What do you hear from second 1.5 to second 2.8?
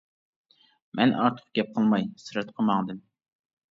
گەپ قىلماي سىرتقا